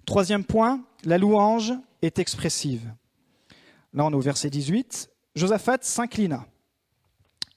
[0.06, 2.90] Troisième point, la louange est expressive.
[3.92, 5.10] Là, on est au verset 18.
[5.34, 6.46] Josaphat s'inclina,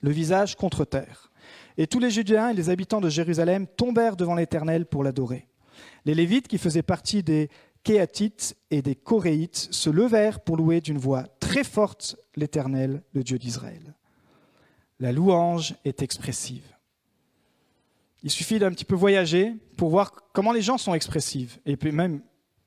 [0.02, 1.31] le visage contre terre.
[1.82, 5.48] Et tous les Judéens et les habitants de Jérusalem tombèrent devant l'Éternel pour l'adorer.
[6.06, 7.50] Les Lévites, qui faisaient partie des
[7.82, 13.40] Kéatites et des Coréites, se levèrent pour louer d'une voix très forte l'Éternel, le Dieu
[13.40, 13.96] d'Israël.
[15.00, 16.68] La louange est expressive.
[18.22, 21.58] Il suffit d'un petit peu voyager pour voir comment les gens sont expressifs.
[21.66, 22.22] Et puis même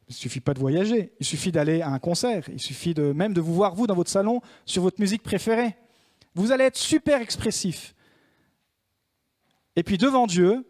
[0.08, 3.12] il ne suffit pas de voyager, il suffit d'aller à un concert, il suffit de,
[3.12, 5.76] même de vous voir, vous, dans votre salon, sur votre musique préférée.
[6.34, 7.93] Vous allez être super expressif.
[9.76, 10.66] Et puis devant Dieu,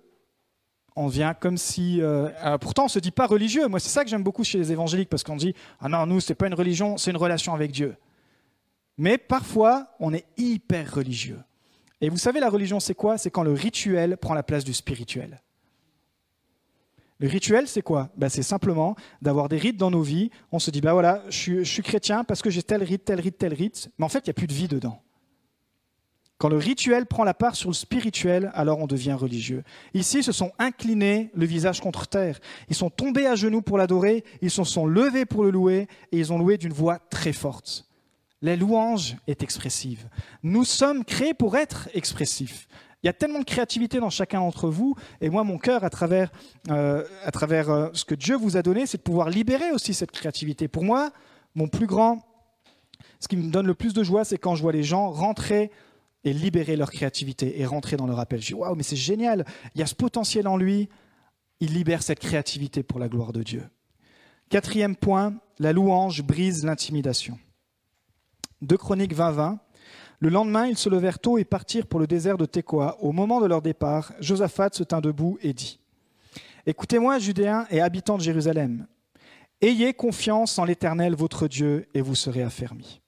[0.96, 2.00] on vient comme si...
[2.00, 3.66] Euh, pourtant, on ne se dit pas religieux.
[3.68, 6.20] Moi, c'est ça que j'aime beaucoup chez les évangéliques, parce qu'on dit, ah non, nous,
[6.20, 7.96] ce n'est pas une religion, c'est une relation avec Dieu.
[8.96, 11.40] Mais parfois, on est hyper religieux.
[12.00, 13.18] Et vous savez, la religion, c'est quoi?
[13.18, 15.42] C'est quand le rituel prend la place du spirituel.
[17.18, 18.10] Le rituel, c'est quoi?
[18.16, 20.30] Ben, C'est simplement d'avoir des rites dans nos vies.
[20.52, 23.38] On se dit, ben voilà, je suis, chrétien parce que j'ai tel rite, tel rite,
[23.38, 23.90] tel rite.
[23.98, 25.00] Mais en fait, il n'y a plus de vie dedans.
[26.38, 29.62] Quand le rituel prend la part sur le spirituel, alors on devient religieux.
[29.94, 32.40] Ici, ils se sont inclinés le visage contre terre.
[32.68, 36.18] Ils sont tombés à genoux pour l'adorer, ils se sont levés pour le louer, et
[36.18, 37.86] ils ont loué d'une voix très forte.
[38.42, 40.08] La louange est expressive.
[40.42, 42.66] Nous sommes créés pour être expressifs.
[43.02, 45.90] Il y a tellement de créativité dans chacun d'entre vous, et moi, mon cœur, à
[45.90, 46.32] travers,
[46.70, 49.94] euh, à travers euh, ce que Dieu vous a donné, c'est de pouvoir libérer aussi
[49.94, 50.68] cette créativité.
[50.68, 51.10] Pour moi,
[51.54, 52.22] mon plus grand
[53.20, 55.70] Ce qui me donne le plus de joie, c'est quand je vois les gens rentrer
[56.24, 58.40] et libérer leur créativité et rentrer dans leur appel.
[58.40, 60.88] Je dis waouh, mais c'est génial, il y a ce potentiel en lui,
[61.60, 63.62] il libère cette créativité pour la gloire de Dieu.
[64.48, 67.38] Quatrième point, la louange brise l'intimidation.
[68.62, 69.58] De Chroniques 20-20,
[70.20, 72.96] le lendemain, ils se levèrent tôt et partirent pour le désert de Tekoa.
[73.00, 75.78] Au moment de leur départ, Josaphat se tint debout et dit
[76.66, 78.86] Écoutez-moi, Judéens et habitants de Jérusalem,
[79.60, 83.02] ayez confiance en l'Éternel votre Dieu et vous serez affermis.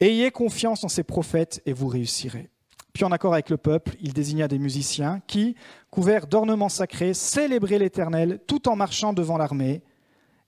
[0.00, 2.50] Ayez confiance en ses prophètes et vous réussirez.
[2.92, 5.54] Puis en accord avec le peuple, il désigna des musiciens qui,
[5.90, 9.82] couverts d'ornements sacrés, célébraient l'Éternel tout en marchant devant l'armée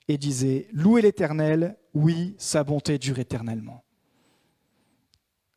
[0.08, 3.84] et disaient Louez l'Éternel, oui, sa bonté dure éternellement.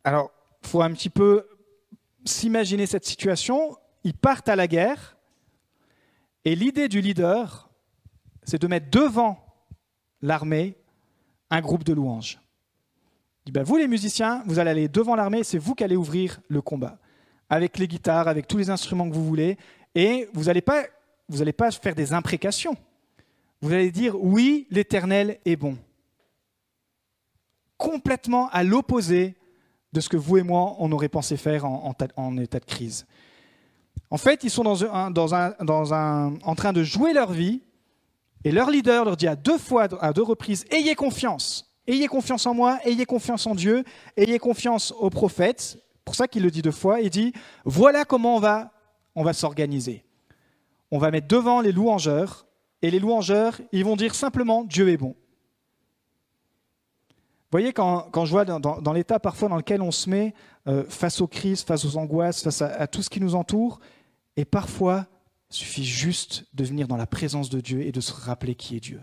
[0.04, 0.32] Alors,
[0.64, 1.48] il faut un petit peu
[2.26, 3.78] s'imaginer cette situation.
[4.04, 5.18] Ils partent à la guerre
[6.44, 7.70] et l'idée du leader,
[8.44, 9.38] c'est de mettre devant
[10.22, 10.76] l'armée
[11.50, 12.42] un groupe de louanges.
[13.50, 16.62] Ben, vous les musiciens, vous allez aller devant l'armée, c'est vous qui allez ouvrir le
[16.62, 17.00] combat,
[17.50, 19.58] avec les guitares, avec tous les instruments que vous voulez,
[19.96, 20.84] et vous n'allez pas,
[21.58, 22.78] pas faire des imprécations.
[23.62, 25.78] Vous allez dire, oui, l'Éternel est bon.
[27.78, 29.36] Complètement à l'opposé
[29.92, 33.06] de ce que vous et moi, on aurait pensé faire en, état de crise.
[34.10, 37.62] En fait, ils sont en train de jouer leur vie,
[38.44, 42.46] et leur leader leur dit à deux fois, à deux reprises, ayez confiance, ayez confiance
[42.46, 43.84] en moi, ayez confiance en Dieu,
[44.18, 45.78] ayez confiance aux prophètes.
[46.06, 47.02] Pour ça qu'il le dit deux fois.
[47.02, 47.34] Il dit,
[47.66, 48.72] voilà comment on va,
[49.16, 50.06] on va s'organiser.
[50.90, 52.46] On va mettre devant les louangeurs,
[52.82, 55.16] et les louangeurs, ils vont dire simplement, Dieu est bon.
[57.52, 60.34] Vous voyez, quand, je vois dans, l'état parfois dans lequel on se met
[60.68, 63.82] euh, face aux crises, face aux angoisses, face à, tout ce qui nous entoure,
[64.38, 65.06] et parfois,
[65.50, 68.78] il suffit juste de venir dans la présence de Dieu et de se rappeler qui
[68.78, 69.02] est Dieu.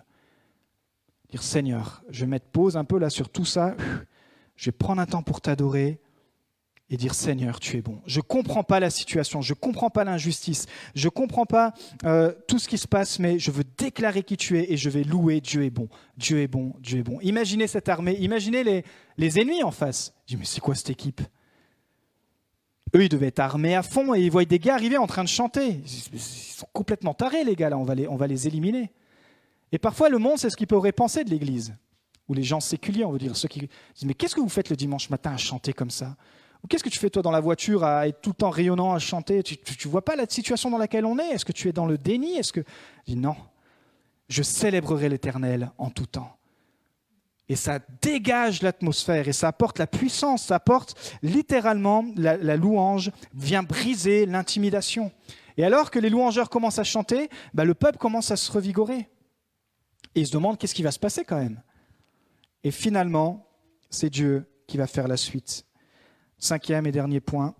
[1.31, 3.77] Dire Seigneur, je vais mettre pause un peu là sur tout ça,
[4.57, 6.01] je vais prendre un temps pour t'adorer,
[6.91, 8.01] et dire Seigneur, tu es bon.
[8.07, 11.75] Je ne comprends pas la situation, je ne comprends pas l'injustice, je ne comprends pas
[12.05, 14.88] euh, tout ce qui se passe, mais je veux déclarer qui tu es et je
[14.88, 17.19] vais louer Dieu est bon, Dieu est bon, Dieu est bon.
[17.21, 18.85] Imaginez cette armée, imaginez les,
[19.19, 20.14] les ennemis en face.
[20.27, 21.21] Je dis, mais c'est quoi cette équipe?
[22.97, 25.25] Eux, ils devaient être armés à fond et ils voient des gars arriver en train
[25.25, 25.83] de chanter.
[25.85, 28.91] Ils sont complètement tarés, les gars, là, on va les, on va les éliminer.
[29.72, 31.74] Et parfois, le monde, c'est ce qu'il pourrait penser de l'Église.
[32.28, 34.70] Ou les gens séculiers, on veut dire, ceux qui disent, mais qu'est-ce que vous faites
[34.70, 36.16] le dimanche matin à chanter comme ça?
[36.68, 38.98] Qu'est-ce que tu fais toi dans la voiture à être tout le temps rayonnant, à
[38.98, 39.42] chanter?
[39.42, 41.31] Tu ne vois pas la situation dans laquelle on est?
[41.31, 42.37] Est-ce que tu es dans le déni?
[42.37, 42.61] Est-ce que
[43.07, 43.37] dis non
[44.28, 46.38] Je célébrerai l'Éternel en tout temps.
[47.48, 53.62] Et ça dégage l'atmosphère et ça apporte la puissance, ça apporte littéralement la, louange, vient
[53.62, 55.11] briser l'intimidation.
[55.57, 59.09] Et alors que les louangeurs commencent à chanter, bah, le peuple commence à se revigorer.
[60.18, 61.62] Et il se demande qu'est-ce qui va se passer quand même?
[62.64, 63.46] Et finalement,
[63.88, 65.64] c'est Dieu qui va faire la suite.
[66.38, 67.54] Cinquième et dernier point,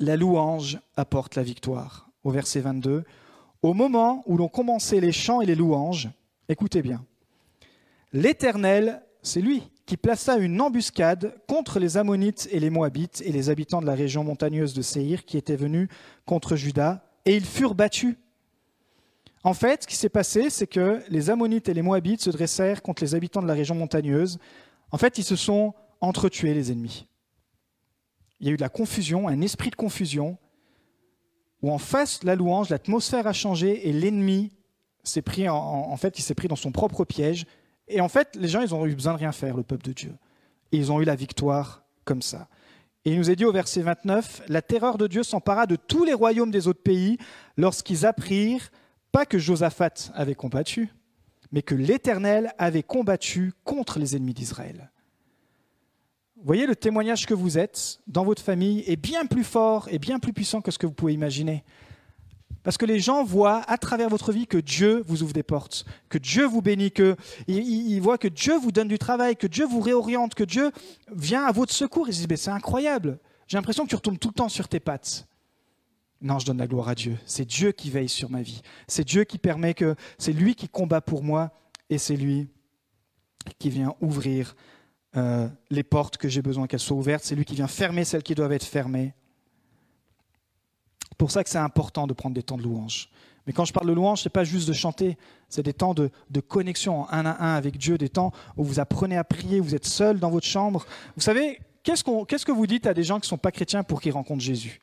[0.00, 2.10] la louange apporte la victoire.
[2.24, 3.04] Au verset 22,
[3.62, 6.10] au moment où l'on commençait les chants et les louanges,
[6.48, 7.04] écoutez bien,
[8.12, 13.50] l'Éternel, c'est lui qui plaça une embuscade contre les Ammonites et les Moabites et les
[13.50, 15.88] habitants de la région montagneuse de Séhir qui étaient venus
[16.26, 18.16] contre Juda, et ils furent battus.
[19.44, 22.82] En fait, ce qui s'est passé, c'est que les Ammonites et les Moabites se dressèrent
[22.82, 24.38] contre les habitants de la région montagneuse.
[24.90, 27.06] En fait, ils se sont entretués, les ennemis
[28.42, 30.36] il y a eu de la confusion, un esprit de confusion,
[31.62, 34.50] où en face la louange, l'atmosphère a changé et l'ennemi
[35.04, 37.46] s'est pris, en, fait, il s'est pris dans son propre piège.
[37.86, 39.92] Et en fait, les gens, ils ont eu besoin de rien faire, le peuple de
[39.92, 40.14] Dieu.
[40.72, 42.48] Et ils ont eu la victoire comme ça.
[43.04, 46.04] Et il nous est dit au verset 29, la terreur de Dieu s'empara de tous
[46.04, 47.18] les royaumes des autres pays
[47.56, 48.72] lorsqu'ils apprirent,
[49.12, 50.88] pas que Josaphat avait combattu,
[51.52, 54.90] mais que l'Éternel avait combattu contre les ennemis d'Israël
[56.44, 60.18] voyez, le témoignage que vous êtes dans votre famille est bien plus fort et bien
[60.18, 61.64] plus puissant que ce que vous pouvez imaginer.
[62.62, 65.84] Parce que les gens voient à travers votre vie que Dieu vous ouvre des portes,
[66.08, 69.80] que Dieu vous bénit, qu'ils voient que Dieu vous donne du travail, que Dieu vous
[69.80, 70.70] réoriente, que Dieu
[71.12, 72.08] vient à votre secours.
[72.08, 74.80] Ils se disent, c'est incroyable, j'ai l'impression que tu retombes tout le temps sur tes
[74.80, 75.26] pattes.
[76.22, 77.18] Non, je donne la gloire à Dieu.
[77.26, 78.62] C'est Dieu qui veille sur ma vie.
[78.86, 81.50] C'est Dieu qui permet que c'est lui qui combat pour moi
[81.90, 82.48] et c'est lui
[83.58, 84.54] qui vient ouvrir
[85.16, 87.24] euh, les portes que j'ai besoin qu'elles soient ouvertes.
[87.24, 89.14] C'est lui qui vient fermer celles qui doivent être fermées.
[91.18, 93.10] pour ça que c'est important de prendre des temps de louange.
[93.46, 95.94] Mais quand je parle de louange, ce n'est pas juste de chanter, c'est des temps
[95.94, 96.10] de,
[96.46, 99.74] connexion en un à un avec Dieu, des temps où vous apprenez à prier, vous
[99.74, 100.86] êtes seul dans votre chambre.
[101.16, 104.00] Vous savez, qu'est-ce, que vous dites à des gens qui ne sont pas chrétiens pour
[104.00, 104.80] qu'ils rencontrent Jésus?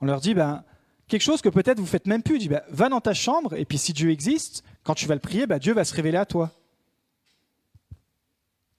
[0.00, 0.64] On leur dit, ben,
[1.08, 2.38] quelque chose que peut-être vous faites même plus.
[2.38, 5.20] dit, ben, va dans ta chambre, et puis si Dieu existe, quand tu vas le
[5.20, 6.52] prier, ben, Dieu va se révéler à toi.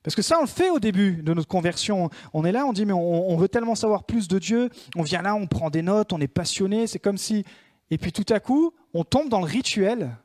[0.04, 2.10] Parce que ça, on le fait au début de notre conversion.
[2.34, 4.70] On est là, on dit, mais on, veut tellement savoir plus de Dieu.
[4.96, 6.88] On vient là, on prend des notes, on est passionné.
[6.88, 7.44] C'est comme si.
[7.92, 10.16] Et puis tout à coup, on tombe dans le rituel.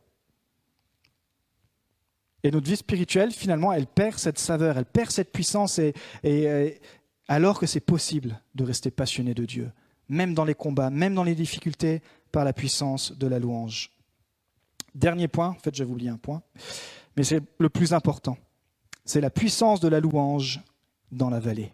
[2.44, 6.78] Et notre vie spirituelle, finalement, elle perd cette saveur, elle perd cette puissance, et, et
[7.26, 9.70] alors que c'est possible de rester passionné de Dieu,
[10.08, 13.90] même dans les combats, même dans les difficultés, par la puissance de la louange.
[14.94, 16.42] Dernier point, en fait, j'avais oublié un point,
[17.16, 18.36] mais c'est le plus important
[19.04, 20.60] c'est la puissance de la louange
[21.12, 21.72] dans la vallée.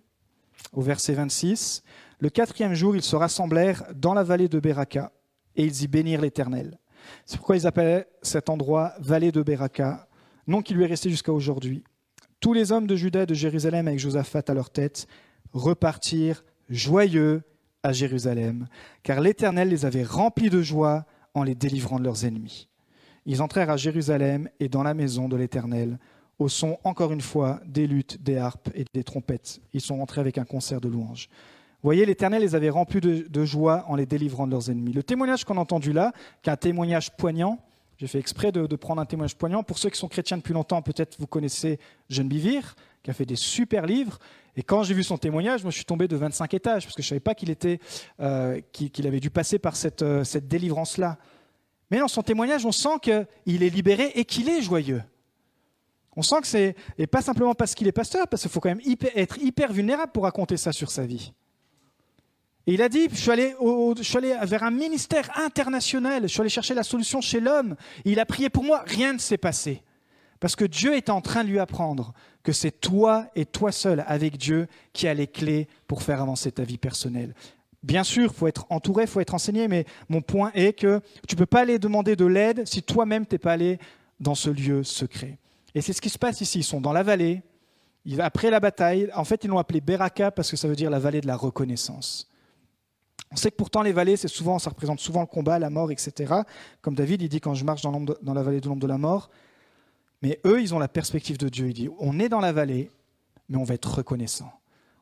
[0.72, 1.82] Au verset 26,
[2.18, 5.12] le quatrième jour, ils se rassemblèrent dans la vallée de Beraka
[5.56, 6.78] et ils y bénirent l'Éternel.
[7.24, 10.08] C'est pourquoi ils appelaient cet endroit vallée de Beraka,
[10.46, 11.84] nom qui lui est resté jusqu'à aujourd'hui.
[12.40, 15.06] Tous les hommes de Juda et de Jérusalem avec Josaphat à leur tête
[15.52, 17.42] repartirent joyeux
[17.82, 18.66] à Jérusalem,
[19.02, 22.68] car l'Éternel les avait remplis de joie en les délivrant de leurs ennemis.
[23.26, 25.98] Ils entrèrent à Jérusalem et dans la maison de l'Éternel
[26.38, 29.60] au son, encore une fois, des luttes, des harpes et des trompettes.
[29.74, 31.28] Ils sont entrés avec un concert de louanges.
[31.82, 34.92] Voyez, l'Éternel les avait remplis de, joie en les délivrant de leurs ennemis.
[34.92, 36.12] Le témoignage qu'on a entendu là,
[36.42, 37.58] qui est un témoignage poignant,
[37.98, 39.62] j'ai fait exprès de, prendre un témoignage poignant.
[39.62, 43.36] Pour ceux qui sont chrétiens depuis longtemps, peut-être vous connaissez Bivir, qui a fait des
[43.36, 44.18] super livres.
[44.56, 47.02] Et quand j'ai vu son témoignage, moi je suis tombé de 25 étages, parce que
[47.02, 47.78] je ne savais pas qu'il était,
[48.20, 51.18] euh, qu'il avait dû passer par cette, euh, cette délivrance-là.
[51.90, 55.02] Mais dans son témoignage, on sent qu'il est libéré et qu'il est joyeux.
[56.16, 58.68] On sent que c'est, et pas simplement parce qu'il est pasteur, parce qu'il faut quand
[58.68, 58.82] même
[59.14, 61.32] être hyper vulnérable pour raconter ça sur sa vie.
[62.66, 66.74] Et il a dit, je suis, allé vers un ministère international, je suis allé chercher
[66.74, 69.82] la solution chez l'homme, il a prié pour moi, rien ne s'est passé.
[70.40, 74.04] Parce que Dieu est en train de lui apprendre que c'est toi et toi seul
[74.06, 77.34] avec Dieu qui a les clés pour faire avancer ta vie personnelle.
[77.82, 81.00] Bien sûr, il faut être entouré, il faut être enseigné, mais mon point est que
[81.26, 83.78] tu peux pas aller demander de l'aide si toi-même tu n'es pas allé
[84.18, 85.38] dans ce lieu secret.
[85.74, 86.58] Et c'est ce qui se passe ici.
[86.58, 87.42] Ils sont dans la vallée.
[88.18, 90.98] Après la bataille, en fait, ils l'ont appelé Beraka parce que ça veut dire la
[90.98, 92.28] vallée de la reconnaissance.
[93.32, 95.92] On sait que pourtant les vallées, c'est souvent, ça représente souvent le combat, la mort,
[95.92, 96.34] etc.
[96.82, 98.98] Comme David, il dit quand je marche dans, dans la vallée de l'ombre de la
[98.98, 99.30] mort.
[100.22, 101.68] Mais eux, ils ont la perspective de Dieu.
[101.68, 102.90] Il dit on est dans la vallée,
[103.48, 104.52] mais on va être reconnaissant.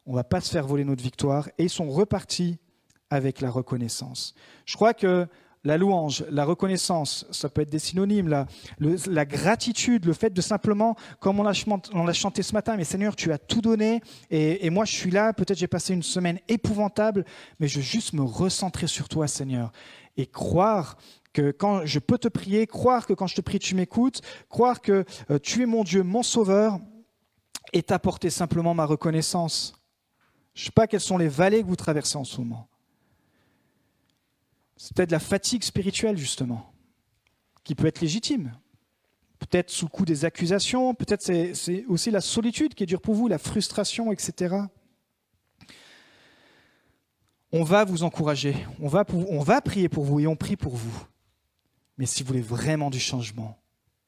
[0.07, 1.49] On va pas se faire voler notre victoire.
[1.59, 2.59] Et ils sont repartis
[3.11, 4.35] avec la reconnaissance.
[4.65, 5.27] Je crois que
[5.65, 10.97] la louange, la reconnaissance, ça peut être des synonymes, la, gratitude, le fait de simplement,
[11.21, 14.01] comme on l'a chanté ce matin, mais Seigneur, tu as tout donné,
[14.31, 17.25] et, moi je suis là, peut-être j'ai passé une semaine épouvantable,
[17.59, 19.73] mais je veux juste me recentrer sur toi, Seigneur,
[20.17, 20.97] et croire
[21.39, 24.81] que quand je peux te prier, croire que quand je te prie, tu m'écoutes, croire
[24.81, 26.81] que euh, tu es mon Dieu, mon Sauveur,
[27.73, 29.81] et t'apporter simplement ma reconnaissance.
[30.55, 32.69] Je ne sais pas quelles sont les vallées que vous traversez en ce moment.
[34.77, 36.73] C'est peut-être la fatigue spirituelle, justement,
[37.63, 38.53] qui peut être légitime.
[39.39, 43.15] Peut-être sous le coup des accusations, peut-être c'est aussi la solitude qui est dure pour
[43.15, 44.57] vous, la frustration, etc.
[47.53, 50.75] On va vous encourager, on va, on va prier pour vous et on prie pour
[50.75, 51.07] vous.
[51.99, 53.59] Mais si vous voulez vraiment du changement,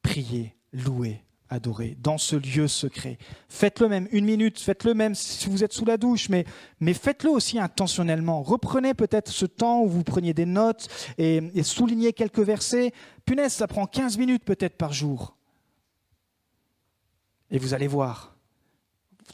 [0.02, 3.18] priez, louez, adorer dans ce lieu secret.
[3.48, 6.44] Faites-le même une minute, faites-le même si vous êtes sous la douche, mais,
[6.78, 8.42] mais faites-le aussi intentionnellement.
[8.42, 12.92] Reprenez peut-être ce temps où vous preniez des notes et, et soulignez quelques versets.
[13.24, 15.36] Punaise, ça prend 15 minutes peut-être par jour.
[17.50, 18.36] Et vous allez voir,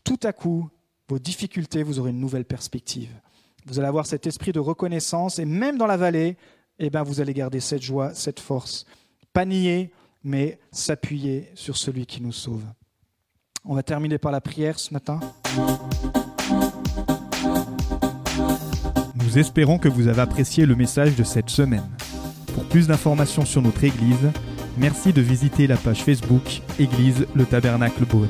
[0.02, 0.70] tout à coup,
[1.08, 3.10] vos difficultés, vous aurez une nouvelle perspective.
[3.66, 6.36] Vous allez avoir cet esprit de reconnaissance et même dans la vallée,
[6.78, 8.84] eh ben, vous allez garder cette joie, cette force.
[9.32, 12.64] Pas nier, mais s'appuyer sur celui qui nous sauve.
[13.64, 15.20] On va terminer par la prière ce matin.
[19.14, 21.88] Nous espérons que vous avez apprécié le message de cette semaine.
[22.54, 24.30] Pour plus d'informations sur notre Église,
[24.78, 28.28] merci de visiter la page Facebook Église le Tabernacle Beaune.